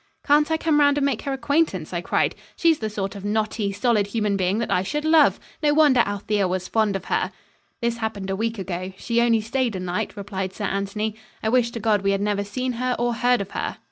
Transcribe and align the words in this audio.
"Can't 0.25 0.49
I 0.49 0.57
come 0.57 0.79
round 0.79 0.97
and 0.97 1.05
make 1.05 1.21
her 1.21 1.31
acquaintance?" 1.33 1.93
I 1.93 2.01
cried. 2.01 2.33
"She's 2.55 2.79
the 2.79 2.89
sort 2.89 3.15
of 3.15 3.23
knotty, 3.23 3.71
solid 3.71 4.07
human 4.07 4.35
thing 4.35 4.57
that 4.57 4.71
I 4.71 4.81
should 4.81 5.05
love. 5.05 5.39
No 5.61 5.75
wonder 5.75 5.99
Althea 5.99 6.47
was 6.47 6.67
fond 6.67 6.95
of 6.95 7.05
her." 7.05 7.31
"This 7.81 7.97
happened 7.97 8.31
a 8.31 8.35
week 8.35 8.57
ago. 8.57 8.93
She 8.97 9.21
only 9.21 9.41
stayed 9.41 9.75
a 9.75 9.79
night," 9.79 10.17
replied 10.17 10.53
Sir 10.53 10.65
Anthony. 10.65 11.17
"I 11.43 11.49
wish 11.49 11.69
to 11.69 11.79
God 11.79 12.01
we 12.01 12.13
had 12.13 12.19
never 12.21 12.43
seen 12.43 12.71
her 12.71 12.95
or 12.97 13.13
heard 13.13 13.41
of 13.41 13.51
her." 13.51 13.77